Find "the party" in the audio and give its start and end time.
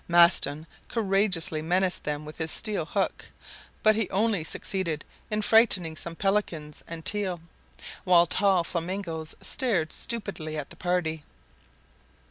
10.71-11.23